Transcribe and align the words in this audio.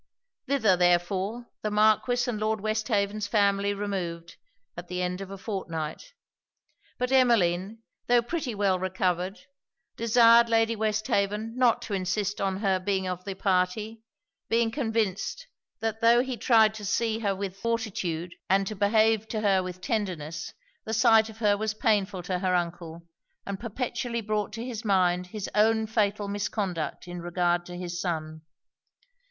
Thither, 0.47 0.75
therefore, 0.75 1.45
the 1.61 1.69
Marquis 1.69 2.25
and 2.27 2.39
Lord 2.39 2.59
Westhaven's 2.59 3.27
family 3.27 3.71
removed, 3.71 4.35
at 4.75 4.87
the 4.87 4.99
end 4.99 5.21
of 5.21 5.29
a 5.29 5.37
fortnight; 5.37 6.13
but 6.97 7.11
Emmeline, 7.11 7.83
tho' 8.07 8.23
pretty 8.23 8.55
well 8.55 8.79
recovered, 8.79 9.37
desired 9.97 10.49
Lady 10.49 10.75
Westhaven 10.75 11.55
not 11.55 11.83
to 11.83 11.93
insist 11.93 12.41
on 12.41 12.61
her 12.61 12.79
being 12.79 13.05
of 13.07 13.25
the 13.25 13.35
party; 13.35 14.01
being 14.49 14.71
convinced, 14.71 15.45
that 15.81 16.01
tho' 16.01 16.21
he 16.23 16.35
tried 16.35 16.73
to 16.73 16.83
see 16.83 17.19
her 17.19 17.35
with 17.35 17.55
fortitude, 17.57 18.33
and 18.49 18.65
to 18.65 18.75
behave 18.75 19.27
to 19.27 19.41
her 19.41 19.61
with 19.61 19.81
tenderness, 19.81 20.51
the 20.83 20.95
sight 20.95 21.29
of 21.29 21.37
her 21.37 21.55
was 21.55 21.75
painful 21.75 22.23
to 22.23 22.39
her 22.39 22.55
uncle, 22.55 23.03
and 23.45 23.59
perpetually 23.59 24.21
brought 24.21 24.51
to 24.51 24.65
his 24.65 24.83
mind 24.83 25.27
his 25.27 25.47
own 25.53 25.85
fatal 25.85 26.27
misconduct 26.27 27.07
in 27.07 27.21
regard 27.21 27.67
to 27.67 27.77
his 27.77 28.01
son. 28.01 28.41